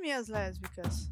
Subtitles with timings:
[0.00, 1.10] Minhas lésbicas?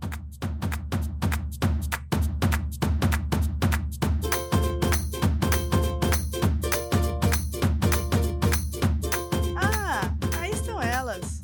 [9.56, 10.00] Ah,
[10.40, 11.42] aí estão elas.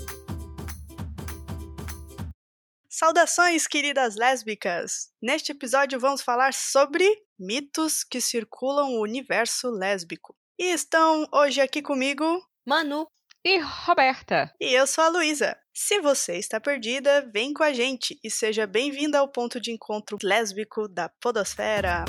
[2.88, 5.10] Saudações, queridas lésbicas!
[5.20, 7.04] Neste episódio vamos falar sobre
[7.38, 10.34] mitos que circulam o universo lésbico.
[10.58, 12.24] E estão hoje aqui comigo
[12.66, 13.06] Manu.
[13.44, 14.54] E Roberta.
[14.60, 15.58] e eu sou a Luísa.
[15.74, 20.18] Se você está perdida, vem com a gente e seja bem-vinda ao ponto de encontro
[20.22, 22.04] lésbico da Podosfera.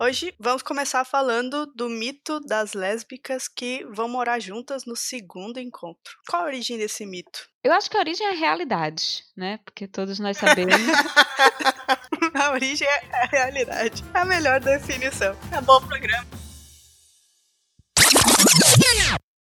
[0.00, 6.16] Hoje vamos começar falando do mito das lésbicas que vão morar juntas no segundo encontro.
[6.26, 7.50] Qual a origem desse mito?
[7.62, 9.58] Eu acho que a origem é a realidade, né?
[9.62, 10.72] Porque todos nós sabemos.
[12.34, 14.02] a origem é a realidade.
[14.14, 15.36] É a melhor definição.
[15.50, 16.45] Acabou o programa.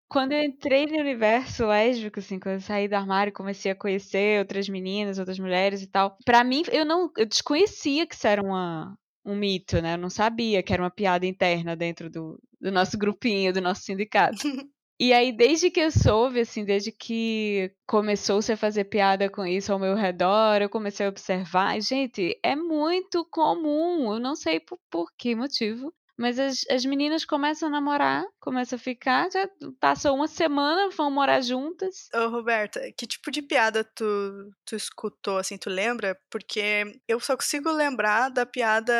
[0.09, 3.77] Quando eu entrei no universo lésbico, assim, quando eu saí do armário e comecei a
[3.77, 7.10] conhecer outras meninas, outras mulheres e tal, pra mim, eu não.
[7.16, 9.95] Eu desconhecia que isso era uma, um mito, né?
[9.95, 13.82] Eu não sabia que era uma piada interna dentro do, do nosso grupinho, do nosso
[13.82, 14.37] sindicato.
[14.98, 19.70] E aí, desde que eu soube, assim, desde que começou-se a fazer piada com isso
[19.70, 21.79] ao meu redor, eu comecei a observar.
[21.82, 27.24] Gente, é muito comum, eu não sei por, por que motivo, mas as, as meninas
[27.24, 29.48] começam a namorar, começam a ficar, já
[29.80, 32.08] passou uma semana, vão morar juntas.
[32.14, 36.18] Ô, Roberta, que tipo de piada tu, tu escutou, assim, tu lembra?
[36.30, 38.95] Porque eu só consigo lembrar da piada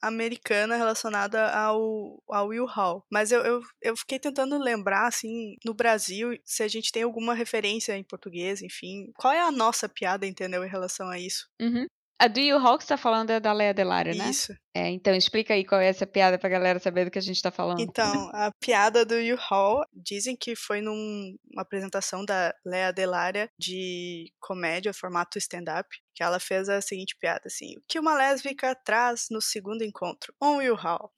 [0.00, 3.04] americana relacionada ao, ao Will Hall.
[3.10, 7.34] Mas eu, eu, eu fiquei tentando lembrar, assim, no Brasil, se a gente tem alguma
[7.34, 9.10] referência em português, enfim.
[9.16, 11.48] Qual é a nossa piada, entendeu, em relação a isso?
[11.60, 11.86] Uhum.
[12.18, 14.30] A do You Hall que você tá falando é da Leia Delário, né?
[14.30, 14.54] Isso.
[14.74, 17.42] É, então explica aí qual é essa piada pra galera saber do que a gente
[17.42, 17.80] tá falando.
[17.80, 24.32] Então, a piada do You Hall, dizem que foi numa apresentação da Lea Delária de
[24.40, 29.26] comédia, formato stand-up, que ela fez a seguinte piada, assim, o que uma lésbica traz
[29.30, 30.32] no segundo encontro?
[30.40, 31.12] Um You Hall.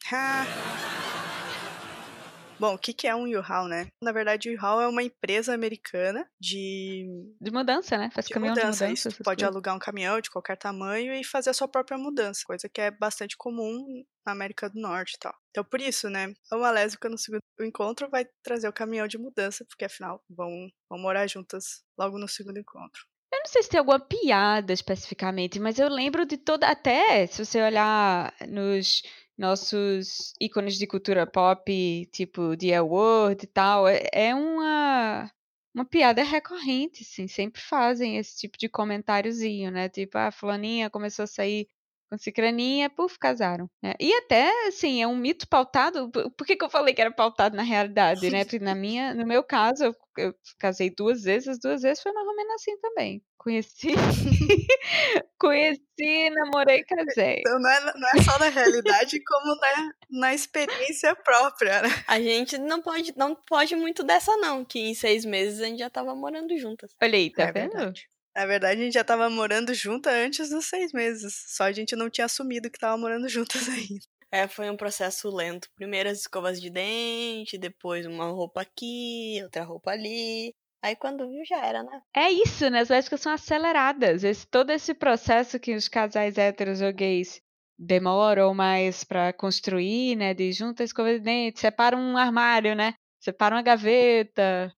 [2.59, 3.87] Bom, o que, que é um U-Haul, né?
[4.03, 7.07] Na verdade, o U-Haul é uma empresa americana de,
[7.41, 8.11] De mudança, né?
[8.13, 8.85] Faz de caminhão mudança.
[8.87, 9.09] de mudança.
[9.09, 9.55] Isso, pode coisas.
[9.55, 12.91] alugar um caminhão de qualquer tamanho e fazer a sua própria mudança, coisa que é
[12.91, 15.35] bastante comum na América do Norte e tal.
[15.51, 16.33] Então, por isso, né?
[16.53, 20.51] Uma lésbica no segundo encontro vai trazer o caminhão de mudança, porque afinal vão,
[20.89, 23.03] vão morar juntas logo no segundo encontro.
[23.33, 26.67] Eu não sei se tem alguma piada especificamente, mas eu lembro de toda.
[26.69, 29.03] Até se você olhar nos
[29.37, 35.31] nossos ícones de cultura pop, tipo The Award e tal, é, é uma.
[35.75, 39.91] Uma piada recorrente, assim, sempre fazem esse tipo de comentáriozinho, né?
[39.91, 41.69] Tipo, ah, fulaninha começou a sair
[42.11, 43.69] com cicraninha, puf, casaram.
[43.83, 43.95] né?
[44.01, 46.11] E até, assim, é um mito pautado.
[46.11, 48.45] Por que, que eu falei que era pautado na realidade, né?
[48.45, 52.13] Porque na minha, no meu caso, eu, eu casei duas vezes, as duas vezes foi
[52.13, 53.23] mais ou menos assim também.
[53.39, 53.89] Conheci,
[55.39, 57.37] conheci, namorei e casei.
[57.41, 61.89] Então não é, não é só na realidade, como na, na experiência própria, né?
[62.07, 64.65] A gente não pode, não pode muito dessa, não.
[64.65, 66.91] Que em seis meses a gente já tava morando juntas.
[67.03, 67.73] Olha aí, tá É vendo?
[67.73, 68.09] verdade.
[68.37, 71.33] Na verdade, a gente já tava morando junta antes dos seis meses.
[71.49, 74.05] Só a gente não tinha assumido que tava morando juntas ainda.
[74.31, 75.69] É, foi um processo lento.
[75.75, 80.53] Primeiro as escovas de dente, depois uma roupa aqui, outra roupa ali.
[80.85, 82.03] Aí quando viu já era, né?
[82.15, 82.81] É isso, né?
[82.81, 84.23] As lésbicas são aceleradas.
[84.23, 87.41] Esse, todo esse processo que os casais héteros ou gays
[87.79, 90.35] demoram mais pra construir, né?
[90.35, 92.93] De junta a escova de dente, separa um armário, né?
[93.19, 94.76] Separa uma gaveta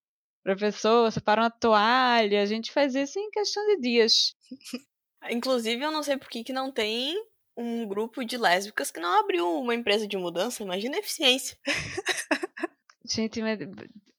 [0.48, 2.42] pra pessoa, separa uma toalha.
[2.42, 4.34] A gente faz isso em questão de dias.
[5.31, 7.14] Inclusive, eu não sei por que, que não tem
[7.56, 10.62] um grupo de lésbicas que não abriu uma empresa de mudança.
[10.62, 11.59] Imagina a eficiência.
[13.04, 13.59] Gente, mas...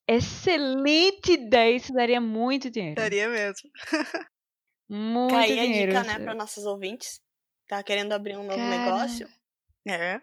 [0.07, 1.75] excelente ideia.
[1.75, 2.95] Isso daria muito dinheiro.
[2.95, 3.69] Daria mesmo.
[4.91, 5.91] Muito a dinheiro.
[5.91, 7.21] dica, né, para nossos ouvintes.
[7.67, 8.69] Tá querendo abrir um novo Cara.
[8.69, 9.29] negócio?
[9.87, 10.19] É.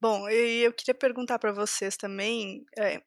[0.00, 3.02] Bom, e eu queria perguntar pra vocês também, é,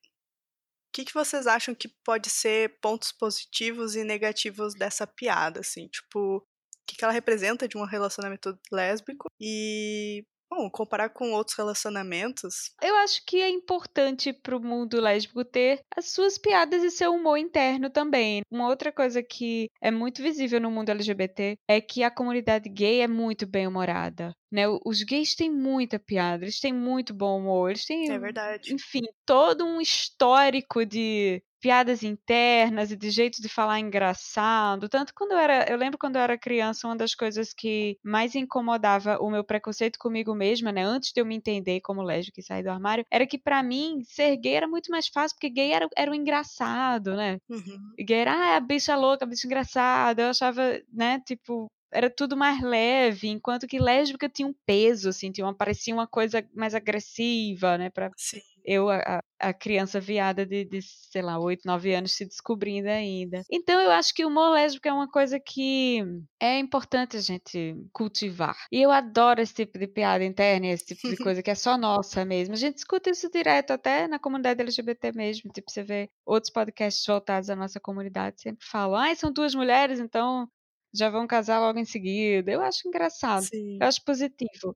[0.91, 5.88] o que, que vocês acham que pode ser pontos positivos e negativos dessa piada, assim,
[5.88, 6.43] tipo, o
[6.85, 12.73] que, que ela representa de um relacionamento lésbico e, bom, comparar com outros relacionamentos.
[12.83, 17.37] Eu acho que é importante pro mundo lésbico ter as suas piadas e seu humor
[17.37, 18.41] interno também.
[18.51, 23.01] Uma outra coisa que é muito visível no mundo LGBT é que a comunidade gay
[23.01, 24.33] é muito bem humorada.
[24.51, 24.63] Né?
[24.85, 28.73] Os gays têm muita piada, eles têm muito bom humor, eles têm, É verdade.
[28.73, 34.90] enfim, todo um histórico de piadas internas e de jeitos de falar engraçado.
[34.90, 35.69] Tanto quando eu era.
[35.72, 39.99] Eu lembro quando eu era criança, uma das coisas que mais incomodava o meu preconceito
[39.99, 40.84] comigo mesma, né?
[40.84, 44.02] Antes de eu me entender como lésbica e sair do armário, era que para mim
[44.03, 47.37] ser gay era muito mais fácil, porque gay era, era o engraçado, né?
[47.49, 47.93] Uhum.
[47.99, 50.23] Gay era, ah, a bicha louca, a bicha engraçada.
[50.23, 50.61] Eu achava,
[50.91, 55.53] né, tipo, era tudo mais leve, enquanto que lésbica tinha um peso, assim, tinha uma,
[55.53, 58.40] parecia uma coisa mais agressiva, né, pra Sim.
[58.66, 63.41] Eu, a, a criança viada de, de, sei lá, 8, 9 anos se descobrindo ainda.
[63.52, 66.03] Então eu acho que o humor lésbico é uma coisa que
[66.40, 68.55] é importante a gente cultivar.
[68.72, 71.78] E eu adoro esse tipo de piada interna, esse tipo de coisa que é só
[71.78, 72.53] nossa mesmo.
[72.53, 75.52] A gente escuta isso direto até na comunidade LGBT mesmo.
[75.52, 79.99] Tipo, você vê outros podcasts voltados à nossa comunidade sempre falam, ah, são duas mulheres,
[79.99, 80.47] então
[80.93, 82.52] já vão casar logo em seguida.
[82.52, 83.43] Eu acho engraçado.
[83.43, 83.78] Sim.
[83.81, 84.75] Eu acho positivo.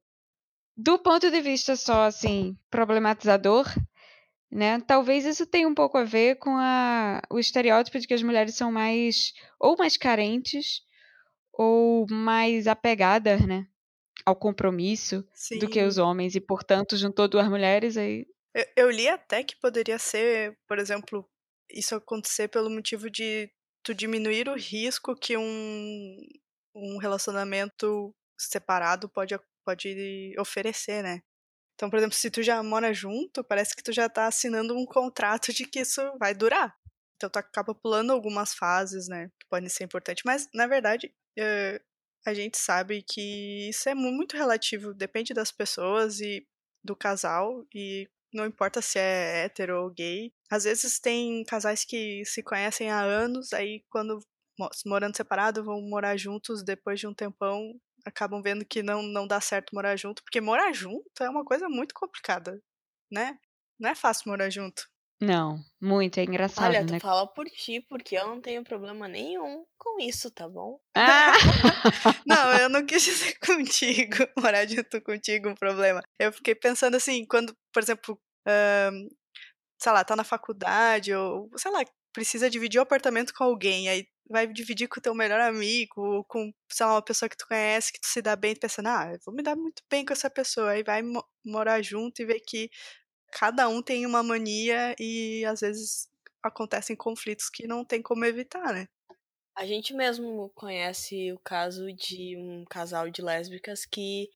[0.77, 3.65] Do ponto de vista só, assim, problematizador,
[4.51, 4.81] né?
[4.81, 8.55] Talvez isso tenha um pouco a ver com a, o estereótipo de que as mulheres
[8.55, 10.81] são mais, ou mais carentes,
[11.53, 13.67] ou mais apegadas, né?
[14.25, 15.59] Ao compromisso Sim.
[15.59, 16.35] do que os homens.
[16.35, 18.25] E, portanto, juntou duas mulheres aí.
[18.53, 21.29] Eu, eu li até que poderia ser, por exemplo,
[21.69, 23.49] isso acontecer pelo motivo de
[23.83, 26.17] tu diminuir o risco que um,
[26.73, 31.21] um relacionamento separado pode, pode oferecer, né?
[31.75, 34.85] Então, por exemplo, se tu já mora junto, parece que tu já tá assinando um
[34.85, 36.73] contrato de que isso vai durar.
[37.17, 39.29] Então, tu acaba pulando algumas fases, né?
[39.39, 40.23] Que podem ser importantes.
[40.25, 41.83] Mas, na verdade, uh,
[42.25, 44.93] a gente sabe que isso é muito relativo.
[44.93, 46.47] Depende das pessoas e
[46.83, 47.65] do casal.
[47.73, 50.31] E não importa se é hétero ou gay.
[50.49, 54.19] Às vezes tem casais que se conhecem há anos, aí quando
[54.85, 57.73] morando separado vão morar juntos depois de um tempão,
[58.05, 61.67] acabam vendo que não, não dá certo morar junto, porque morar junto é uma coisa
[61.67, 62.61] muito complicada,
[63.11, 63.37] né?
[63.79, 64.87] Não é fácil morar junto.
[65.21, 66.99] Não, muito, é engraçado, Olha, né?
[66.99, 70.77] tu fala por ti, porque eu não tenho problema nenhum com isso, tá bom?
[70.95, 71.31] Ah!
[72.27, 76.01] não, eu não quis dizer contigo, morar junto contigo um problema.
[76.19, 78.19] Eu fiquei pensando assim, quando, por exemplo,
[78.91, 79.09] um,
[79.81, 84.05] sei lá, tá na faculdade ou, sei lá, precisa dividir o apartamento com alguém, aí
[84.29, 87.93] vai dividir com o teu melhor amigo, com, sei lá, uma pessoa que tu conhece,
[87.93, 90.13] que tu se dá bem, tu pensando, ah, eu vou me dar muito bem com
[90.13, 92.69] essa pessoa, aí vai mo morar junto e ver que
[93.33, 96.09] cada um tem uma mania e às vezes
[96.43, 98.87] acontecem conflitos que não tem como evitar, né?
[99.55, 104.29] A gente mesmo conhece o caso de um casal de lésbicas que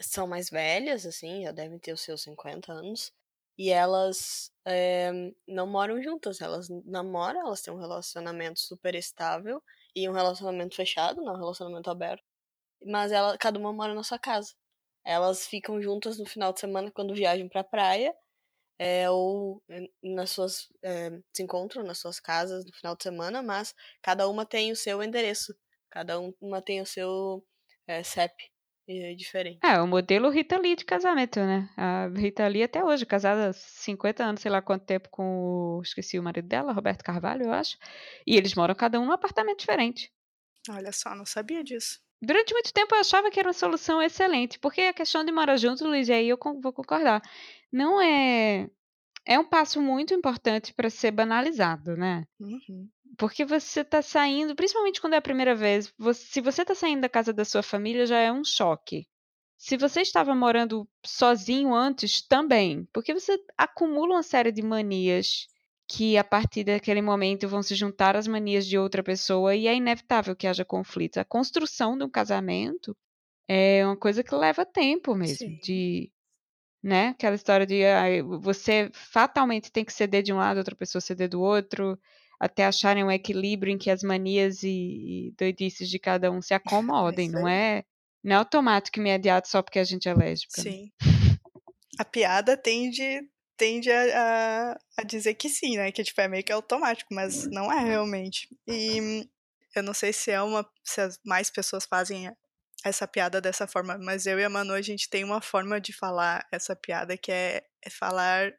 [0.00, 3.12] são mais velhas, assim, já devem ter os seus 50 anos,
[3.58, 5.10] e elas é,
[5.46, 9.62] não moram juntas, elas namoram, elas têm um relacionamento super estável
[9.94, 12.24] e um relacionamento fechado, não um relacionamento aberto.
[12.84, 14.54] Mas ela, cada uma mora na sua casa.
[15.04, 18.14] Elas ficam juntas no final de semana quando viajam pra praia,
[18.78, 19.62] é, ou
[20.02, 20.68] nas suas.
[20.82, 24.76] É, se encontram nas suas casas no final de semana, mas cada uma tem o
[24.76, 25.56] seu endereço,
[25.90, 27.44] cada uma tem o seu
[27.86, 28.34] é, CEP
[28.88, 29.58] é diferente.
[29.62, 31.68] É, o modelo Rita Lee de casamento, né?
[31.76, 35.82] A Rita Lee até hoje, casada há 50 anos, sei lá quanto tempo com o.
[35.82, 37.76] Esqueci o marido dela, Roberto Carvalho, eu acho.
[38.26, 40.12] E eles moram cada um num apartamento diferente.
[40.70, 42.00] Olha só, não sabia disso.
[42.22, 45.56] Durante muito tempo eu achava que era uma solução excelente, porque a questão de morar
[45.56, 47.22] junto, Luiz, e aí eu vou concordar,
[47.72, 48.68] não é.
[49.28, 52.24] É um passo muito importante para ser banalizado, né?
[52.38, 52.88] Uhum.
[53.16, 57.02] Porque você tá saindo, principalmente quando é a primeira vez, você, se você tá saindo
[57.02, 59.06] da casa da sua família, já é um choque.
[59.58, 62.86] Se você estava morando sozinho antes, também.
[62.92, 65.46] Porque você acumula uma série de manias
[65.88, 69.74] que, a partir daquele momento, vão se juntar às manias de outra pessoa e é
[69.74, 71.18] inevitável que haja conflitos.
[71.18, 72.94] A construção de um casamento
[73.48, 75.36] é uma coisa que leva tempo mesmo.
[75.36, 75.58] Sim.
[75.62, 76.12] De.
[76.82, 77.08] Né?
[77.08, 78.04] Aquela história de ah,
[78.40, 81.98] você fatalmente tem que ceder de um lado, outra pessoa ceder do outro
[82.38, 86.54] até acharem um equilíbrio em que as manias e, e doidices de cada um se
[86.54, 87.84] acomodem, não é,
[88.22, 90.62] não é automático imediato só porque a gente é lésbica.
[90.62, 90.90] Sim.
[91.98, 93.22] A piada tende,
[93.56, 95.90] tende a, a, a, dizer que sim, né?
[95.90, 98.48] Que tipo, é meio que automático, mas não é realmente.
[98.68, 99.26] E
[99.74, 100.68] eu não sei se é uma.
[100.84, 102.30] se as mais pessoas fazem
[102.84, 105.92] essa piada dessa forma, mas eu e a Manu, a gente tem uma forma de
[105.92, 108.52] falar essa piada que é, é falar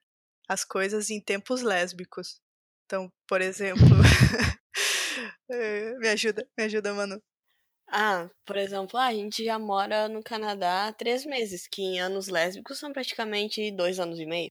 [0.47, 2.41] as coisas em tempos lésbicos.
[2.87, 3.85] Então, por exemplo.
[5.99, 7.21] me ajuda, me ajuda, Manu.
[7.89, 12.27] Ah, por exemplo, a gente já mora no Canadá há três meses, que em anos
[12.27, 14.49] lésbicos são praticamente dois anos e meio.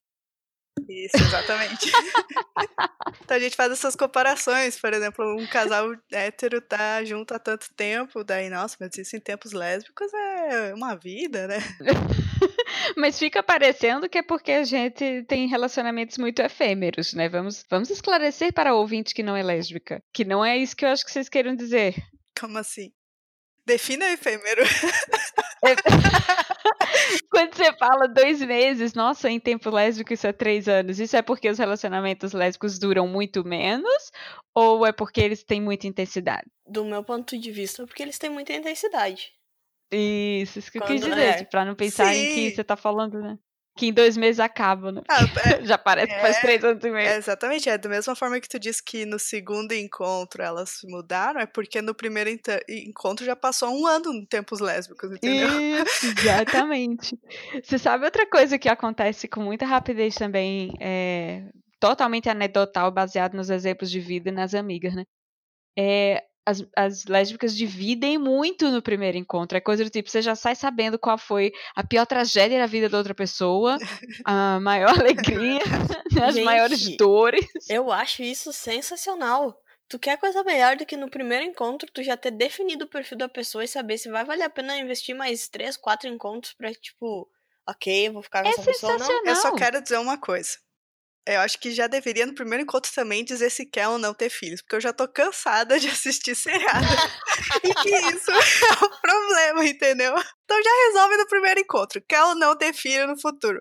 [0.89, 1.91] Isso, exatamente.
[3.25, 7.73] então a gente faz essas comparações, por exemplo, um casal hétero tá junto há tanto
[7.75, 11.59] tempo, daí, nossa, mas isso em tempos lésbicos é uma vida, né?
[12.97, 17.29] Mas fica parecendo que é porque a gente tem relacionamentos muito efêmeros, né?
[17.29, 20.03] Vamos, vamos esclarecer para o ouvinte que não é lésbica.
[20.13, 21.95] Que não é isso que eu acho que vocês queiram dizer.
[22.39, 22.93] Como assim?
[23.67, 24.63] Defina efêmero.
[27.31, 31.23] Quando você fala dois meses, nossa, em tempo lésbico isso é três anos, isso é
[31.23, 34.13] porque os relacionamentos lésbicos duram muito menos
[34.55, 36.47] ou é porque eles têm muita intensidade?
[36.65, 39.33] Do meu ponto de vista, porque eles têm muita intensidade.
[39.91, 41.45] Isso, isso que eu quis dizer, é.
[41.45, 42.21] pra não pensar Sim.
[42.21, 43.39] em que você tá falando, né?
[43.77, 45.03] que em dois meses acaba, né?
[45.09, 47.07] Ah, é, Já parece que faz é, três anos e meio.
[47.07, 51.41] É, exatamente, é da mesma forma que tu disse que no segundo encontro elas mudaram,
[51.41, 52.31] é porque no primeiro
[52.69, 55.49] encontro já passou um ano em tempos lésbicos, entendeu?
[55.61, 57.19] Isso, exatamente.
[57.63, 61.45] Você sabe outra coisa que acontece com muita rapidez também, é,
[61.79, 65.05] totalmente anedotal, baseado nos exemplos de vida e nas amigas, né?
[65.79, 69.59] É, as, as lésbicas dividem muito no primeiro encontro.
[69.59, 72.89] É coisa do tipo, você já sai sabendo qual foi a pior tragédia da vida
[72.89, 73.77] da outra pessoa,
[74.25, 75.61] a maior alegria,
[76.23, 77.45] as Gente, maiores dores.
[77.69, 79.61] Eu acho isso sensacional.
[79.89, 83.19] Tu quer coisa melhor do que no primeiro encontro tu já ter definido o perfil
[83.19, 86.73] da pessoa e saber se vai valer a pena investir mais três, quatro encontros pra,
[86.73, 87.29] tipo,
[87.69, 89.27] ok, vou ficar com é essa pessoa não?
[89.27, 90.59] Eu só quero dizer uma coisa
[91.27, 94.31] eu acho que já deveria no primeiro encontro também dizer se quer ou não ter
[94.31, 96.87] filhos, porque eu já tô cansada de assistir seriado.
[97.65, 100.15] e que isso é um problema, entendeu?
[100.45, 102.01] Então já resolve no primeiro encontro.
[102.09, 103.61] Quer ou não ter filho no futuro?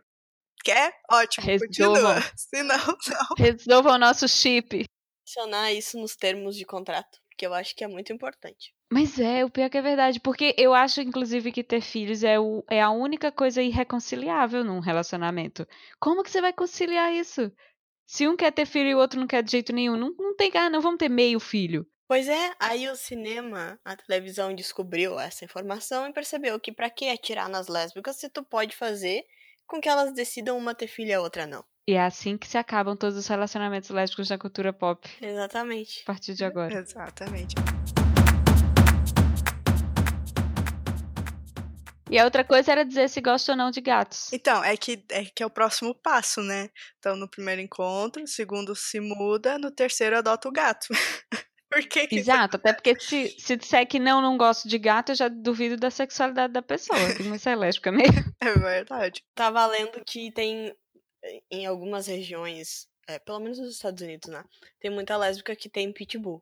[0.63, 0.93] Quer?
[1.12, 1.67] Ótimo, Resolvam.
[1.67, 2.22] continua.
[2.38, 3.36] Se não, não.
[3.38, 4.86] Resolva o nosso chip.
[5.24, 8.75] Adicionar isso nos termos de contrato, que eu acho que é muito importante.
[8.92, 12.39] Mas é, o pior que é verdade, porque eu acho, inclusive, que ter filhos é,
[12.39, 15.68] o, é a única coisa irreconciliável num relacionamento.
[16.00, 17.51] Como que você vai conciliar isso?
[18.06, 20.36] Se um quer ter filho e o outro não quer de jeito nenhum, não, não
[20.36, 21.86] tem, ah, não vamos ter meio filho.
[22.08, 27.10] Pois é, aí o cinema, a televisão descobriu essa informação e percebeu que para que
[27.10, 29.24] atirar nas lésbicas se tu pode fazer
[29.65, 31.65] com que elas decidam uma ter filho e a outra não.
[31.88, 35.08] E é assim que se acabam todos os relacionamentos lésbicos da cultura pop.
[35.20, 36.01] Exatamente.
[36.04, 36.74] A partir de agora.
[36.75, 37.56] Exatamente.
[42.10, 44.32] E a outra coisa era dizer se gosta ou não de gatos.
[44.32, 46.70] Então, é que é, que é o próximo passo, né?
[47.00, 50.88] Então, no primeiro encontro, segundo se muda, no terceiro adota o gato.
[51.68, 55.12] Por que que Exato, até porque se, se disser que não, não gosto de gato,
[55.12, 58.14] eu já duvido da sexualidade da pessoa, que não é lésbica mesmo.
[58.42, 59.22] É verdade.
[59.34, 60.74] Tava lendo que tem
[61.52, 64.44] em algumas regiões, é, pelo menos nos Estados Unidos, né?
[64.80, 66.42] Tem muita lésbica que tem pitbull.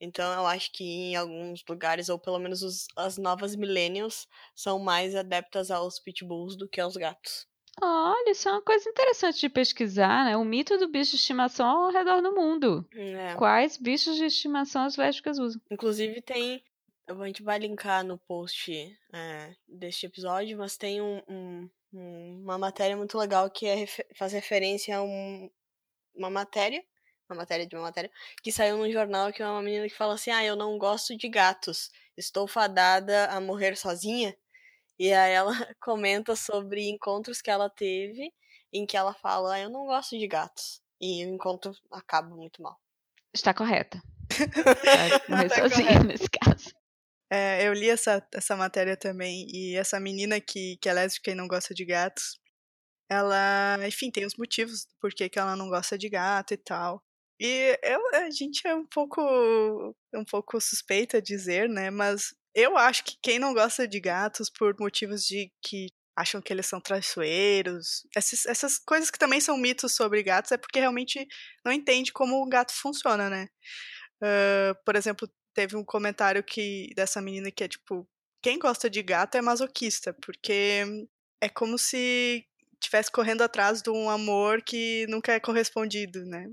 [0.00, 4.78] Então eu acho que em alguns lugares, ou pelo menos os, as novas millennials, são
[4.78, 7.46] mais adeptas aos pitbulls do que aos gatos.
[7.82, 10.36] Olha, isso é uma coisa interessante de pesquisar, né?
[10.36, 12.88] O mito do bicho de estimação ao redor do mundo.
[12.94, 13.34] É.
[13.34, 15.60] Quais bichos de estimação as lésbicas usam?
[15.70, 16.62] Inclusive tem.
[17.06, 18.72] A gente vai linkar no post
[19.12, 21.68] é, deste episódio, mas tem um, um,
[22.42, 23.86] uma matéria muito legal que é,
[24.16, 25.50] faz referência a um,
[26.14, 26.82] uma matéria
[27.28, 28.10] uma matéria de uma matéria,
[28.42, 31.16] que saiu num jornal que é uma menina que fala assim: Ah, eu não gosto
[31.16, 34.36] de gatos, estou fadada a morrer sozinha.
[34.98, 38.32] E aí ela comenta sobre encontros que ela teve,
[38.72, 40.82] em que ela fala: ah, Eu não gosto de gatos.
[41.00, 42.78] E o encontro acaba muito mal.
[43.32, 44.00] Está correta.
[45.28, 46.04] morrer tá sozinha correta.
[46.04, 46.72] nesse caso.
[47.30, 51.34] É, eu li essa, essa matéria também, e essa menina que, que é lésbica e
[51.34, 52.38] não gosta de gatos,
[53.08, 57.02] ela, enfim, tem os motivos por que ela não gosta de gato e tal.
[57.46, 59.20] E eu, a gente é um pouco,
[60.14, 61.90] um pouco suspeita a dizer, né?
[61.90, 66.50] Mas eu acho que quem não gosta de gatos por motivos de que acham que
[66.50, 71.26] eles são traiçoeiros, essas, essas coisas que também são mitos sobre gatos, é porque realmente
[71.62, 73.48] não entende como o gato funciona, né?
[74.22, 78.08] Uh, por exemplo, teve um comentário que dessa menina que é tipo,
[78.42, 81.06] quem gosta de gato é masoquista, porque
[81.42, 82.46] é como se
[82.80, 86.46] estivesse correndo atrás de um amor que nunca é correspondido, né?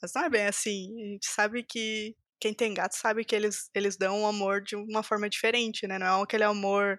[0.00, 0.88] Mas não é bem assim.
[1.02, 4.76] A gente sabe que quem tem gato sabe que eles, eles dão um amor de
[4.76, 5.98] uma forma diferente, né?
[5.98, 6.98] Não é aquele amor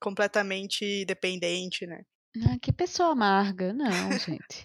[0.00, 2.02] completamente dependente, né?
[2.46, 3.72] Ah, que pessoa amarga.
[3.72, 4.64] Não, gente.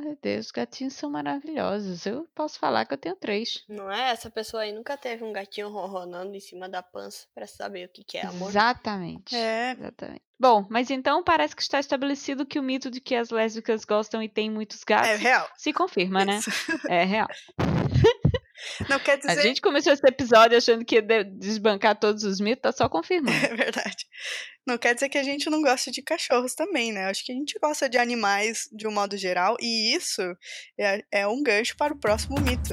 [0.00, 2.06] Meu Deus, os gatinhos são maravilhosos.
[2.06, 3.64] Eu posso falar que eu tenho três.
[3.68, 4.10] Não é?
[4.10, 7.88] Essa pessoa aí nunca teve um gatinho ronronando em cima da pança para saber o
[7.88, 8.48] que, que é amor.
[8.48, 9.34] Exatamente.
[9.36, 9.72] É.
[9.72, 10.22] Exatamente.
[10.38, 14.20] Bom, mas então parece que está estabelecido que o mito de que as lésbicas gostam
[14.20, 15.48] e têm muitos gatos é real.
[15.56, 16.38] se confirma, né?
[16.38, 16.50] Isso.
[16.88, 17.28] É real.
[18.88, 19.30] Não quer dizer.
[19.30, 23.32] A gente começou esse episódio achando que ia desbancar todos os mitos, tá só confirmando.
[23.42, 24.06] É verdade.
[24.66, 27.06] Não quer dizer que a gente não gosta de cachorros também, né?
[27.06, 30.22] Acho que a gente gosta de animais de um modo geral, e isso
[30.78, 32.72] é, é um gancho para o próximo mito.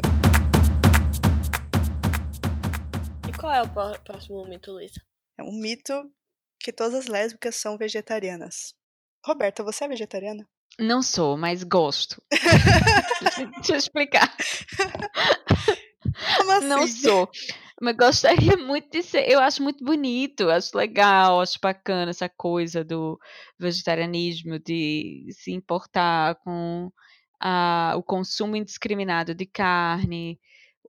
[3.27, 5.01] E qual é o próximo mito, Luísa?
[5.37, 5.93] É um mito
[6.59, 8.73] que todas as lésbicas são vegetarianas.
[9.25, 10.47] Roberta, você é vegetariana?
[10.79, 12.21] Não sou, mas gosto.
[13.55, 14.33] Deixa eu explicar.
[16.57, 16.67] Assim?
[16.67, 17.29] Não sou.
[17.81, 19.29] Mas gostaria muito de ser.
[19.29, 23.17] Eu acho muito bonito, acho legal, acho bacana essa coisa do
[23.57, 26.91] vegetarianismo, de se importar com
[27.39, 30.39] a, o consumo indiscriminado de carne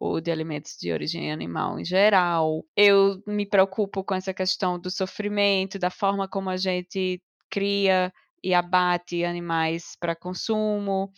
[0.00, 2.64] ou de alimentos de origem animal em geral.
[2.76, 8.54] Eu me preocupo com essa questão do sofrimento, da forma como a gente cria e
[8.54, 11.12] abate animais para consumo.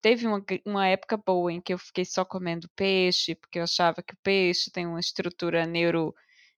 [0.00, 4.02] Teve uma, uma época boa em que eu fiquei só comendo peixe, porque eu achava
[4.02, 6.14] que o peixe tem uma estrutura neuro,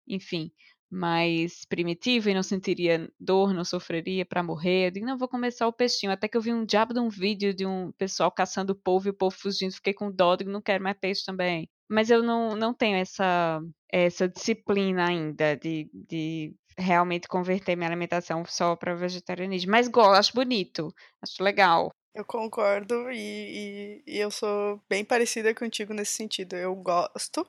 [0.06, 0.52] enfim,
[0.90, 4.92] mais primitiva e não sentiria dor, não sofreria para morrer.
[4.96, 6.12] Eu não, vou comer só o peixinho.
[6.12, 9.10] Até que eu vi um diabo de um vídeo de um pessoal caçando povo e
[9.10, 9.72] o povo fugindo.
[9.72, 11.68] Fiquei com dó, digo, não quero mais peixe também.
[11.88, 13.60] Mas eu não, não tenho essa,
[13.90, 19.70] essa disciplina ainda de, de realmente converter minha alimentação só para vegetarianismo.
[19.70, 21.92] Mas gosto, acho bonito, acho legal.
[22.14, 26.56] Eu concordo e, e, e, eu sou bem parecida contigo nesse sentido.
[26.56, 27.48] Eu gosto,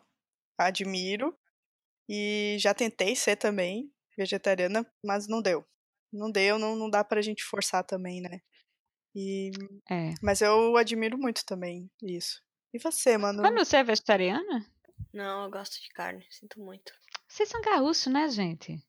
[0.58, 1.36] admiro
[2.08, 5.66] e já tentei ser também vegetariana, mas não deu.
[6.14, 8.42] Não deu, não, não dá pra gente forçar também, né?
[9.16, 9.52] E,
[9.90, 10.14] é.
[10.22, 12.42] Mas eu admiro muito também isso.
[12.74, 13.42] E você, mano?
[13.42, 14.66] Mano, você é vegetariana?
[15.14, 16.94] Não, eu gosto de carne, sinto muito.
[17.28, 18.82] Vocês são gaúchos, né, gente?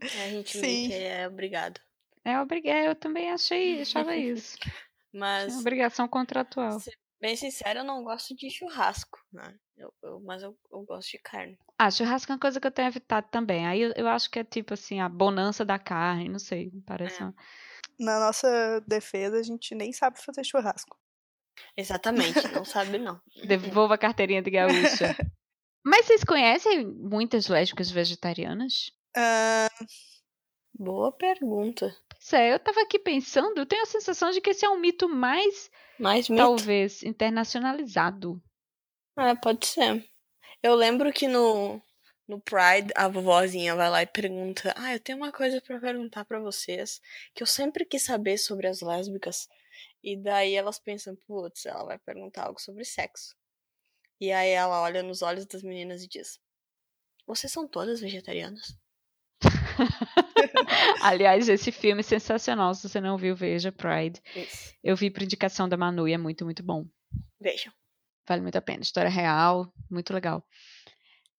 [0.00, 0.92] É, a gente Sim.
[0.92, 1.80] é obrigado.
[2.24, 4.56] É obrigado, eu também achei, achava isso.
[5.16, 5.54] Mas.
[5.54, 6.78] É obrigação contratual.
[6.78, 9.54] Ser bem sincero, eu não gosto de churrasco, né?
[9.76, 11.58] Eu, eu, mas eu, eu, gosto de carne.
[11.78, 13.66] Ah, churrasco é uma coisa que eu tenho evitado também.
[13.66, 17.20] Aí eu, eu acho que é tipo assim, a bonança da carne, não sei, parece
[17.20, 17.24] é.
[17.24, 17.34] uma...
[17.98, 20.98] Na nossa defesa, a gente nem sabe fazer churrasco.
[21.74, 23.18] Exatamente, não sabe não.
[23.48, 25.16] Devolva a carteirinha de gaúcha.
[25.82, 28.90] Mas vocês conhecem muitas lésbicas vegetarianas?
[29.16, 29.86] Uh...
[30.78, 31.96] Boa pergunta.
[32.32, 35.08] É, eu tava aqui pensando, eu tenho a sensação de que esse é um mito
[35.08, 36.42] mais, mais mito?
[36.42, 38.42] talvez, internacionalizado.
[39.18, 40.04] É, pode ser.
[40.62, 41.80] Eu lembro que no,
[42.26, 46.24] no Pride, a vovozinha vai lá e pergunta: Ah, eu tenho uma coisa para perguntar
[46.24, 47.00] para vocês
[47.34, 49.48] que eu sempre quis saber sobre as lésbicas.
[50.02, 53.36] E daí elas pensam: Putz, ela vai perguntar algo sobre sexo.
[54.20, 56.40] E aí ela olha nos olhos das meninas e diz:
[57.26, 58.76] Vocês são todas vegetarianas?
[61.02, 62.74] Aliás, esse filme é sensacional.
[62.74, 64.20] Se você não viu, veja Pride.
[64.34, 64.74] Isso.
[64.82, 66.86] Eu vi por indicação da Manu e é muito, muito bom.
[67.40, 67.72] Vejam.
[68.28, 68.82] Vale muito a pena.
[68.82, 70.44] História real, muito legal.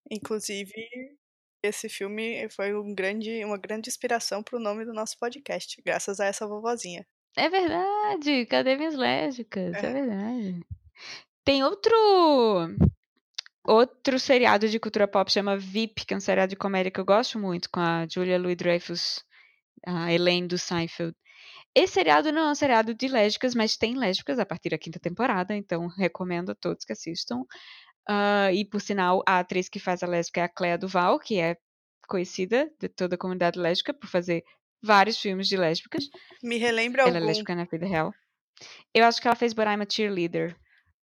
[0.10, 0.71] Inclusive,
[1.62, 6.19] esse filme foi um grande, uma grande inspiração para o nome do nosso podcast, graças
[6.19, 7.06] a essa vovozinha.
[7.36, 8.45] É verdade.
[8.45, 9.75] Cadê minhas lésbicas?
[9.75, 10.65] É, é verdade.
[11.43, 11.93] Tem outro
[13.67, 17.06] Outro seriado de cultura pop chama VIP, que é um seriado de comédia que eu
[17.06, 19.21] gosto muito, com a Julia Louis-Dreyfus,
[19.86, 21.13] a Elaine do Seinfeld.
[21.75, 24.99] Esse seriado não é um seriado de lésbicas, mas tem lésbicas a partir da quinta
[24.99, 27.41] temporada, então recomendo a todos que assistam.
[28.10, 31.38] Uh, e, por sinal, a atriz que faz a lésbica é a Clea Duval, que
[31.38, 31.58] é
[32.08, 34.45] conhecida de toda a comunidade lésbica por fazer
[34.82, 36.06] vários filmes de lésbicas.
[36.41, 37.17] Me relembra ela algum.
[37.17, 38.13] Ela é lésbica na vida real.
[38.93, 40.56] Eu acho que ela fez But I'm a Cheerleader,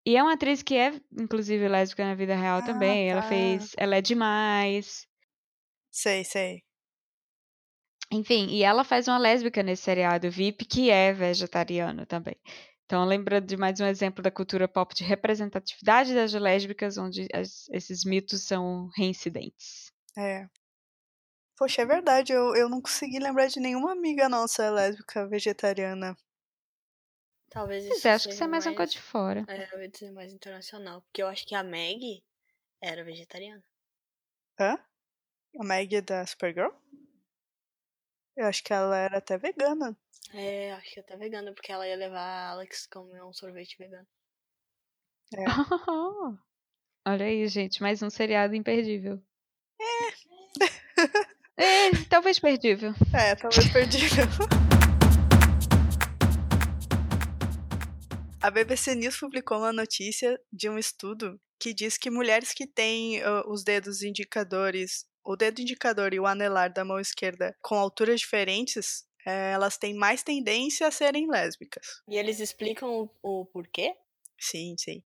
[0.05, 3.07] e é uma atriz que é, inclusive, lésbica na vida real ah, também.
[3.07, 3.11] Tá.
[3.11, 5.07] Ela fez Ela é Demais.
[5.91, 6.63] Sei, sei.
[8.11, 12.35] Enfim, e ela faz uma lésbica nesse seriado VIP que é vegetariana também.
[12.85, 17.67] Então, lembra de mais um exemplo da cultura pop de representatividade das lésbicas, onde as,
[17.71, 19.91] esses mitos são reincidentes.
[20.15, 20.47] É.
[21.57, 26.15] Poxa, é verdade, eu, eu não consegui lembrar de nenhuma amiga nossa lésbica vegetariana.
[27.55, 27.93] Talvez isso.
[27.93, 29.45] Mas acho que isso é mais, uma coisa de fora.
[29.47, 31.01] É, eu ia dizer mais internacional.
[31.03, 32.21] Porque eu acho que a Meg
[32.81, 33.63] era vegetariana.
[34.59, 34.77] Hã?
[35.57, 36.73] A Meg é da Supergirl?
[38.35, 39.97] Eu acho que ela era até vegana.
[40.33, 44.07] É, acho que até vegana, porque ela ia levar a Alex comer um sorvete vegano.
[45.33, 45.45] É.
[47.07, 49.23] Olha aí, gente, mais um seriado imperdível.
[49.79, 51.55] É.
[51.55, 52.93] é, talvez perdível.
[53.13, 54.25] É, talvez perdível.
[58.45, 63.19] A BBC News publicou uma notícia de um estudo que diz que mulheres que têm
[63.23, 68.19] uh, os dedos indicadores, o dedo indicador e o anelar da mão esquerda com alturas
[68.19, 72.03] diferentes, é, elas têm mais tendência a serem lésbicas.
[72.07, 73.95] E eles explicam o, o porquê?
[74.39, 75.01] Sim, sim.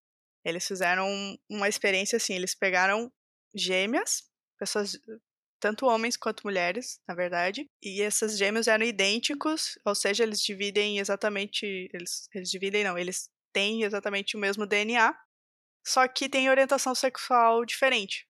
[0.42, 1.07] Eles fizeram
[1.46, 3.12] uma experiência assim, eles pegaram
[3.55, 4.22] gêmeas,
[4.59, 4.99] pessoas
[5.66, 7.68] tanto homens quanto mulheres, na verdade.
[7.83, 11.90] E essas gêmeas eram idênticos, ou seja, eles dividem exatamente.
[11.92, 15.12] Eles, eles dividem, não, eles têm exatamente o mesmo DNA,
[15.85, 18.29] só que têm orientação sexual diferente.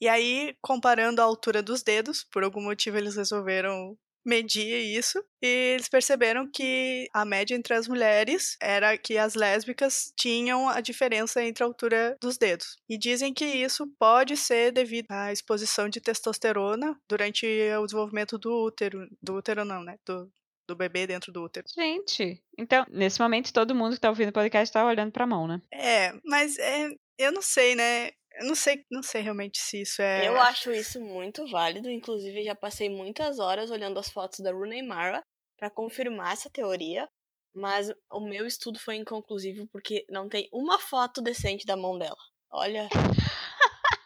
[0.00, 3.98] E aí, comparando a altura dos dedos, por algum motivo eles resolveram
[4.28, 10.12] medir isso e eles perceberam que a média entre as mulheres era que as lésbicas
[10.14, 12.76] tinham a diferença entre a altura dos dedos.
[12.88, 17.46] E dizem que isso pode ser devido à exposição de testosterona durante
[17.80, 20.30] o desenvolvimento do útero, do útero não, né, do,
[20.68, 21.66] do bebê dentro do útero.
[21.74, 25.48] Gente, então, nesse momento todo mundo que tá ouvindo o podcast tá olhando pra mão,
[25.48, 25.62] né?
[25.72, 28.10] É, mas é, eu não sei, né?
[28.38, 30.28] Eu não sei, não sei realmente se isso é.
[30.28, 31.90] Eu acho isso muito válido.
[31.90, 35.22] Inclusive, já passei muitas horas olhando as fotos da Rooney Mara
[35.58, 37.08] para confirmar essa teoria.
[37.54, 42.16] Mas o meu estudo foi inconclusivo porque não tem uma foto decente da mão dela.
[42.52, 42.88] Olha,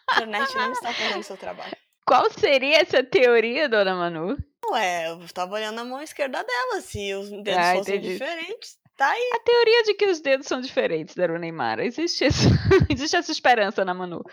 [0.08, 1.76] a internet não está fazendo seu trabalho.
[2.06, 4.36] Qual seria essa teoria, dona Manu?
[4.70, 6.80] Ué, eu tava olhando a mão esquerda dela.
[6.80, 8.12] Se os dedos ah, fossem entendi.
[8.12, 9.10] diferentes, Tá.
[9.10, 11.80] A teoria de que os dedos são diferentes da Neymar.
[11.80, 12.48] Existe isso.
[12.88, 14.24] Existe essa esperança na Manu.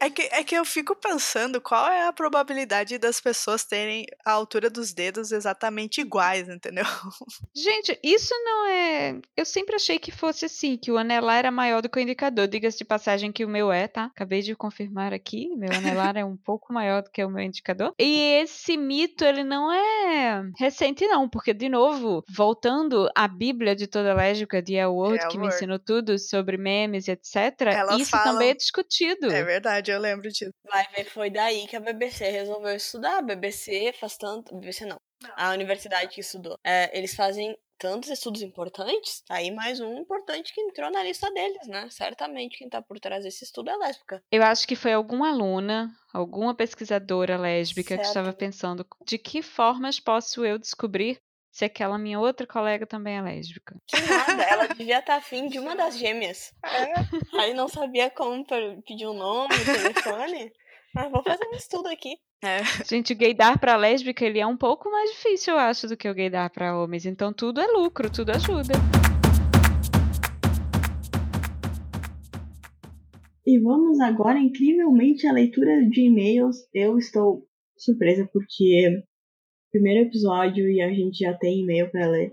[0.00, 4.32] É que, é que eu fico pensando qual é a probabilidade das pessoas terem a
[4.32, 6.84] altura dos dedos exatamente iguais, entendeu?
[7.54, 9.20] Gente, isso não é.
[9.36, 12.46] Eu sempre achei que fosse assim, que o anelar era maior do que o indicador.
[12.46, 14.04] Diga-se de passagem que o meu é, tá?
[14.04, 15.54] Acabei de confirmar aqui.
[15.56, 17.94] Meu anelar é um pouco maior do que o meu indicador.
[17.98, 23.86] E esse mito, ele não é recente, não, porque, de novo, voltando à Bíblia de
[23.86, 28.50] toda lésbica de Elwood, que me ensinou tudo sobre memes e etc., Elas isso também
[28.50, 29.33] é discutido.
[29.36, 30.50] É verdade, eu lembro disso.
[30.64, 33.18] Vai ver, foi daí que a BBC resolveu estudar.
[33.18, 34.54] A BBC faz tanto.
[34.54, 34.96] BBC não.
[35.36, 36.58] A universidade que estudou.
[36.64, 41.30] É, eles fazem tantos estudos importantes, tá aí mais um importante que entrou na lista
[41.32, 41.88] deles, né?
[41.90, 44.22] Certamente quem tá por trás desse estudo é lésbica.
[44.30, 48.00] Eu acho que foi alguma aluna, alguma pesquisadora lésbica certo.
[48.00, 51.18] que estava pensando de que formas posso eu descobrir
[51.54, 53.80] se aquela minha outra colega também é lésbica.
[53.86, 56.52] Que nada, ela devia estar tá afim de uma das gêmeas.
[56.64, 57.38] É.
[57.38, 58.44] Aí não sabia como
[58.84, 60.52] pedir um nome, telefone.
[60.92, 62.16] Mas vou fazer um estudo aqui.
[62.42, 62.58] É.
[62.84, 66.08] Gente, o gaydar pra lésbica, ele é um pouco mais difícil, eu acho, do que
[66.08, 67.06] o gaydar pra homens.
[67.06, 68.74] Então tudo é lucro, tudo ajuda.
[73.46, 76.56] E vamos agora, incrivelmente, à leitura de e-mails.
[76.74, 79.04] Eu estou surpresa porque
[79.74, 82.32] primeiro episódio e a gente já tem e-mail para ler.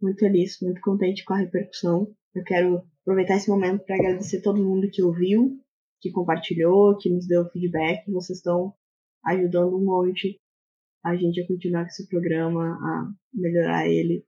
[0.00, 2.14] Muito feliz, muito contente com a repercussão.
[2.32, 5.60] Eu quero aproveitar esse momento para agradecer todo mundo que ouviu,
[6.00, 8.08] que compartilhou, que nos deu feedback.
[8.08, 8.72] Vocês estão
[9.26, 10.40] ajudando um monte
[11.04, 14.24] a gente a continuar com esse programa, a melhorar ele.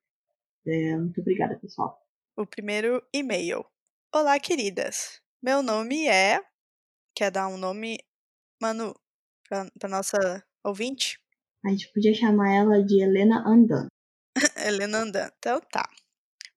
[0.66, 1.96] É, muito obrigada, pessoal.
[2.36, 3.64] O primeiro e-mail.
[4.12, 5.20] Olá, queridas.
[5.40, 6.40] Meu nome é.
[7.14, 7.98] Quer dar um nome,
[8.60, 8.92] Manu,
[9.48, 11.23] para nossa ouvinte?
[11.64, 13.88] A gente podia chamar ela de Helena Andan.
[14.56, 15.30] Helena Andan.
[15.38, 15.88] Então tá.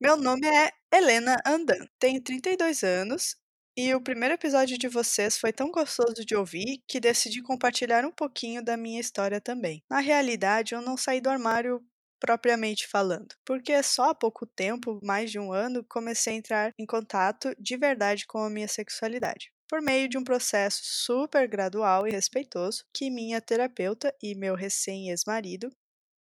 [0.01, 1.87] Meu nome é Helena Andan.
[1.97, 3.37] Tenho 32 anos
[3.77, 8.11] e o primeiro episódio de vocês foi tão gostoso de ouvir que decidi compartilhar um
[8.11, 9.81] pouquinho da minha história também.
[9.89, 11.81] Na realidade, eu não saí do armário
[12.19, 16.85] propriamente falando, porque só há pouco tempo, mais de um ano, comecei a entrar em
[16.85, 22.11] contato de verdade com a minha sexualidade por meio de um processo super gradual e
[22.11, 25.69] respeitoso que minha terapeuta e meu recém-ex-marido,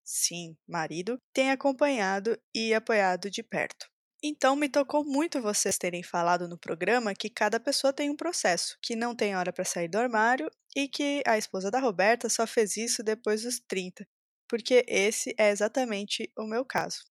[0.04, 3.86] sim, marido, têm acompanhado e apoiado de perto.
[4.22, 8.78] Então me tocou muito vocês terem falado no programa que cada pessoa tem um processo,
[8.82, 12.46] que não tem hora para sair do armário e que a esposa da Roberta só
[12.46, 14.06] fez isso depois dos 30,
[14.48, 17.04] porque esse é exatamente o meu caso.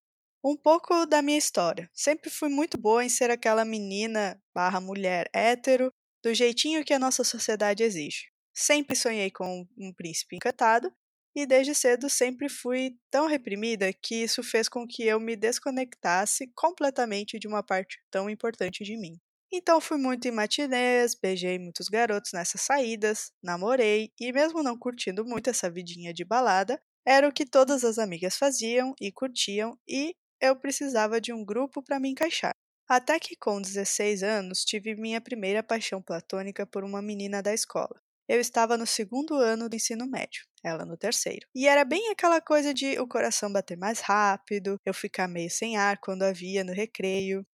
[0.44, 1.90] Um pouco da minha história.
[1.94, 5.94] Sempre fui muito boa em ser aquela menina barra mulher hétero
[6.24, 8.32] do jeitinho que a nossa sociedade exige.
[8.54, 10.92] Sempre sonhei com um príncipe encantado
[11.36, 16.52] e desde cedo sempre fui tão reprimida que isso fez com que eu me desconectasse
[16.56, 19.20] completamente de uma parte tão importante de mim.
[19.52, 25.26] Então fui muito em matinês, beijei muitos garotos nessas saídas, namorei e mesmo não curtindo
[25.26, 30.16] muito essa vidinha de balada, era o que todas as amigas faziam e curtiam e
[30.42, 32.54] eu precisava de um grupo para me encaixar.
[32.88, 38.02] Até que com 16 anos tive minha primeira paixão platônica por uma menina da escola.
[38.28, 41.48] Eu estava no segundo ano do ensino médio, ela no terceiro.
[41.54, 45.78] E era bem aquela coisa de o coração bater mais rápido, eu ficar meio sem
[45.78, 47.46] ar quando havia no recreio.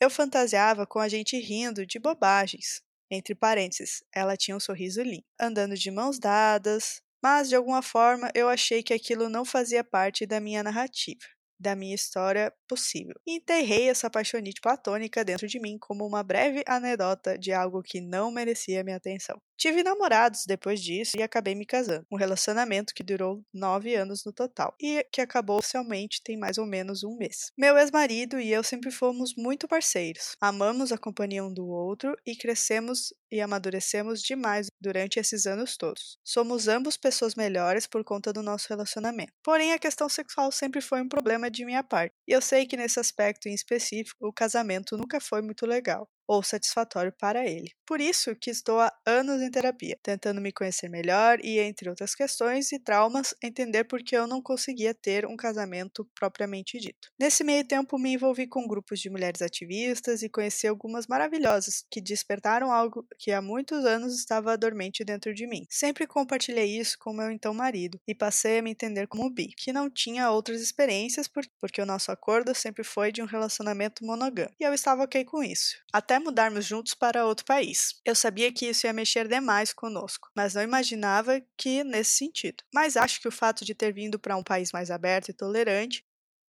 [0.00, 2.82] Eu fantasiava com a gente rindo de bobagens.
[3.10, 8.30] Entre parênteses, ela tinha um sorriso lindo, andando de mãos dadas, mas de alguma forma
[8.34, 11.26] eu achei que aquilo não fazia parte da minha narrativa.
[11.60, 13.14] Da minha história possível.
[13.26, 18.30] Enterrei essa paixonite platônica dentro de mim como uma breve anedota de algo que não
[18.32, 19.40] merecia minha atenção.
[19.60, 22.06] Tive namorados depois disso e acabei me casando.
[22.10, 26.64] Um relacionamento que durou nove anos no total e que acabou oficialmente tem mais ou
[26.64, 27.52] menos um mês.
[27.58, 30.34] Meu ex-marido e eu sempre fomos muito parceiros.
[30.40, 36.18] Amamos a companhia um do outro e crescemos e amadurecemos demais durante esses anos todos.
[36.24, 39.34] Somos ambos pessoas melhores por conta do nosso relacionamento.
[39.44, 42.14] Porém, a questão sexual sempre foi um problema de minha parte.
[42.26, 46.44] E eu sei que nesse aspecto em específico, o casamento nunca foi muito legal ou
[46.44, 47.72] satisfatório para ele.
[47.84, 52.14] Por isso que estou há anos em terapia, tentando me conhecer melhor e, entre outras
[52.14, 57.08] questões e traumas, entender por que eu não conseguia ter um casamento propriamente dito.
[57.18, 62.00] Nesse meio tempo, me envolvi com grupos de mulheres ativistas e conheci algumas maravilhosas que
[62.00, 65.66] despertaram algo que há muitos anos estava dormente dentro de mim.
[65.68, 69.72] Sempre compartilhei isso com meu então marido e passei a me entender como bi, que
[69.72, 71.26] não tinha outras experiências
[71.58, 75.42] porque o nosso acordo sempre foi de um relacionamento monogâmico e eu estava ok com
[75.42, 75.74] isso.
[75.92, 78.00] Até mudarmos juntos para outro país.
[78.04, 82.62] Eu sabia que isso ia mexer demais conosco, mas não imaginava que nesse sentido.
[82.72, 86.04] Mas acho que o fato de ter vindo para um país mais aberto e tolerante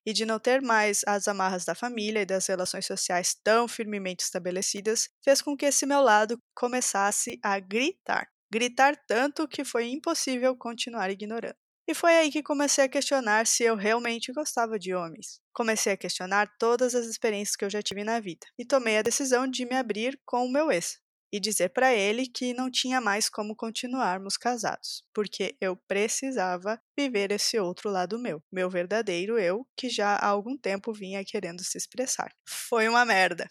[0.05, 4.23] e de não ter mais as amarras da família e das relações sociais tão firmemente
[4.23, 8.27] estabelecidas, fez com que esse meu lado começasse a gritar.
[8.51, 11.60] Gritar tanto que foi impossível continuar ignorando.
[11.87, 15.41] E foi aí que comecei a questionar se eu realmente gostava de homens.
[15.53, 19.01] Comecei a questionar todas as experiências que eu já tive na vida e tomei a
[19.01, 20.99] decisão de me abrir com o meu ex
[21.31, 27.31] e dizer para ele que não tinha mais como continuarmos casados, porque eu precisava viver
[27.31, 31.77] esse outro lado meu, meu verdadeiro eu, que já há algum tempo vinha querendo se
[31.77, 32.31] expressar.
[32.45, 33.47] Foi uma merda.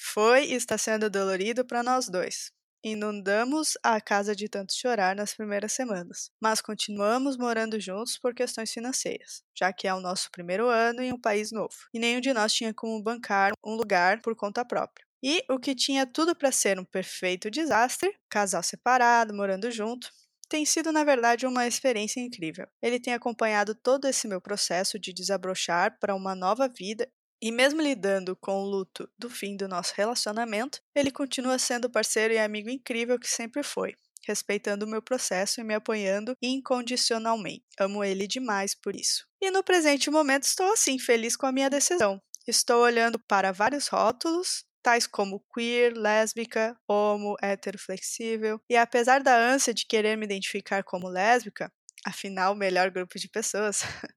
[0.00, 2.50] Foi e está sendo dolorido para nós dois.
[2.84, 8.70] Inundamos a casa de tanto chorar nas primeiras semanas, mas continuamos morando juntos por questões
[8.70, 12.32] financeiras, já que é o nosso primeiro ano em um país novo, e nenhum de
[12.32, 15.04] nós tinha como bancar um lugar por conta própria.
[15.20, 20.08] E o que tinha tudo para ser um perfeito desastre, casal separado, morando junto,
[20.48, 22.66] tem sido, na verdade, uma experiência incrível.
[22.80, 27.80] Ele tem acompanhado todo esse meu processo de desabrochar para uma nova vida e mesmo
[27.80, 32.68] lidando com o luto do fim do nosso relacionamento, ele continua sendo parceiro e amigo
[32.68, 33.94] incrível que sempre foi,
[34.26, 37.64] respeitando o meu processo e me apoiando incondicionalmente.
[37.78, 39.26] Amo ele demais por isso.
[39.40, 42.20] E no presente momento estou assim, feliz com a minha decisão.
[42.46, 49.36] Estou olhando para vários rótulos, tais como queer, lésbica, homo, hétero flexível, e apesar da
[49.36, 51.70] ânsia de querer me identificar como lésbica,
[52.04, 53.82] afinal, o melhor grupo de pessoas,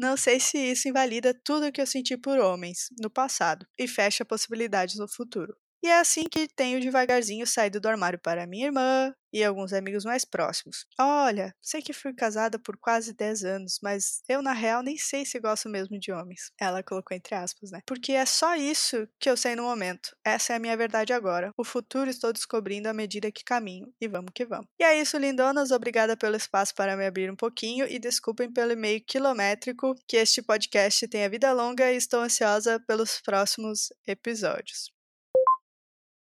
[0.00, 3.86] não sei se isso invalida tudo o que eu senti por homens no passado e
[3.86, 5.54] fecha possibilidades no futuro.
[5.82, 10.04] E é assim que tenho devagarzinho saído do armário para minha irmã e alguns amigos
[10.04, 10.86] mais próximos.
[10.98, 15.24] Olha, sei que fui casada por quase 10 anos, mas eu na real nem sei
[15.24, 16.52] se gosto mesmo de homens.
[16.58, 17.80] Ela colocou entre aspas, né?
[17.86, 20.14] Porque é só isso que eu sei no momento.
[20.24, 21.52] Essa é a minha verdade agora.
[21.56, 23.92] O futuro estou descobrindo à medida que caminho.
[24.00, 24.66] E vamos que vamos.
[24.78, 25.70] E é isso, lindonas.
[25.70, 30.42] Obrigada pelo espaço para me abrir um pouquinho e desculpem pelo e-mail quilométrico que este
[30.42, 34.99] podcast tenha vida longa e estou ansiosa pelos próximos episódios.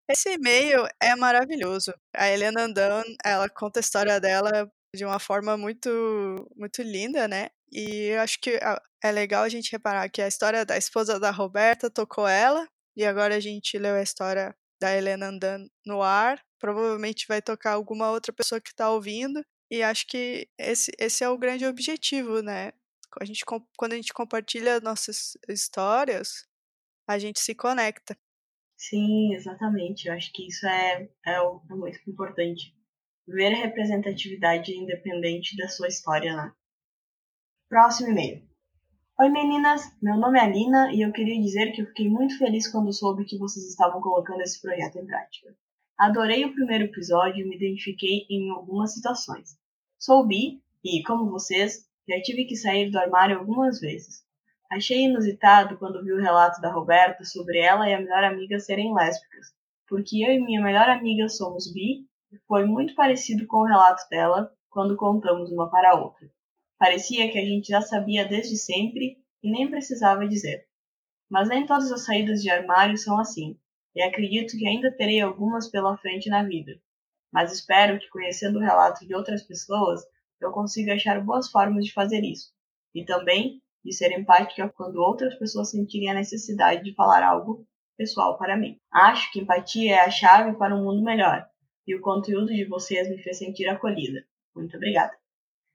[0.09, 1.95] Esse e-mail é maravilhoso.
[2.15, 5.89] A Helena Andan, ela conta a história dela de uma forma muito,
[6.57, 7.49] muito linda, né?
[7.71, 8.59] E eu acho que
[9.03, 13.05] é legal a gente reparar que a história da esposa da Roberta tocou ela, e
[13.05, 16.43] agora a gente leu a história da Helena Andan no ar.
[16.61, 21.29] Provavelmente vai tocar alguma outra pessoa que está ouvindo, e acho que esse, esse é
[21.29, 22.73] o grande objetivo, né?
[23.21, 23.45] A gente,
[23.77, 26.45] quando a gente compartilha nossas histórias,
[27.09, 28.17] a gente se conecta.
[28.89, 30.09] Sim, exatamente.
[30.09, 31.39] Eu acho que isso é, é,
[31.71, 32.75] muito importante.
[33.29, 36.47] Ver a representatividade independente da sua história lá.
[36.47, 36.53] Né?
[37.69, 38.43] Próximo e-mail.
[39.21, 42.67] Oi meninas, meu nome é Alina e eu queria dizer que eu fiquei muito feliz
[42.67, 45.57] quando soube que vocês estavam colocando esse projeto em prática.
[45.97, 49.57] Adorei o primeiro episódio e me identifiquei em algumas situações.
[49.97, 54.25] Sou bi e, como vocês, já tive que sair do armário algumas vezes.
[54.73, 58.95] Achei inusitado quando vi o relato da Roberta sobre ela e a melhor amiga serem
[58.95, 59.53] lésbicas,
[59.87, 64.09] porque eu e minha melhor amiga somos bi e foi muito parecido com o relato
[64.09, 66.27] dela quando contamos uma para a outra.
[66.79, 70.67] Parecia que a gente já sabia desde sempre e nem precisava dizer.
[71.29, 73.59] Mas nem todas as saídas de armário são assim,
[73.95, 76.81] e acredito que ainda terei algumas pela frente na vida.
[77.31, 80.01] Mas espero que, conhecendo o relato de outras pessoas,
[80.41, 82.55] eu consiga achar boas formas de fazer isso.
[82.95, 87.67] E também de ser empática quando outras pessoas sentirem a necessidade de falar algo
[87.97, 88.79] pessoal para mim.
[88.91, 91.47] Acho que empatia é a chave para um mundo melhor,
[91.87, 94.25] e o conteúdo de vocês me fez sentir acolhida.
[94.55, 95.13] Muito obrigada.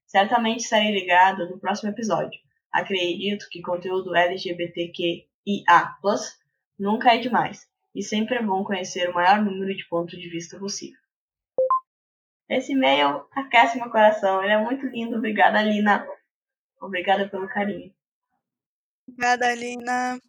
[0.05, 2.39] Certamente estarei ligada no próximo episódio.
[2.71, 5.25] Acredito que conteúdo LGBTQIA+,
[6.79, 10.57] nunca é demais, e sempre é bom conhecer o maior número de pontos de vista
[10.57, 10.99] possível.
[12.49, 16.07] Esse e-mail aquece meu coração, ele é muito lindo, obrigada Lina.
[16.79, 17.91] Obrigada pelo carinho.
[19.07, 20.19] Obrigada, Alina.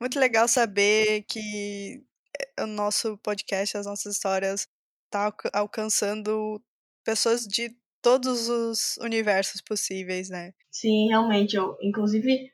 [0.00, 2.02] Muito legal saber que
[2.38, 4.66] eh, o nosso podcast, as nossas histórias,
[5.10, 6.60] tá alcançando
[7.04, 10.52] pessoas de todos os universos possíveis, né?
[10.70, 11.56] Sim, realmente.
[11.56, 12.52] Eu, inclusive,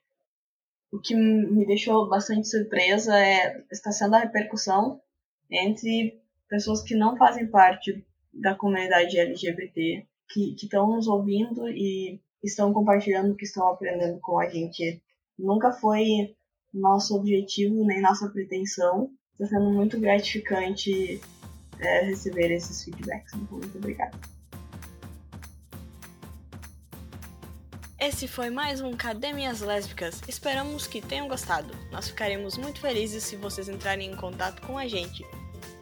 [0.92, 5.00] o que me deixou bastante surpresa é está sendo a repercussão
[5.50, 12.72] entre pessoas que não fazem parte da comunidade LGBT, que estão nos ouvindo e estão
[12.72, 15.02] compartilhando o que estão aprendendo com a gente.
[15.38, 16.34] Nunca foi
[16.74, 19.10] nosso objetivo nem nossa pretensão.
[19.32, 21.20] Está sendo muito gratificante
[21.78, 23.32] é, receber esses feedbacks.
[23.34, 24.18] Então, muito obrigada.
[28.00, 30.22] Esse foi mais um Academias Lésbicas.
[30.28, 31.74] Esperamos que tenham gostado.
[31.90, 35.24] Nós ficaremos muito felizes se vocês entrarem em contato com a gente.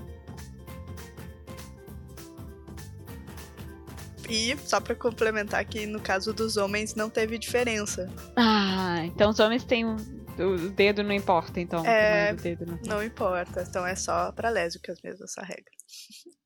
[4.30, 8.10] E só para complementar que no caso dos homens não teve diferença.
[8.36, 9.98] Ah, então os homens têm um
[10.40, 11.86] o dedo não importa, então.
[11.86, 13.64] É, dedo não, não importa.
[13.68, 15.72] Então é só para lésbicas mesmo essa regra.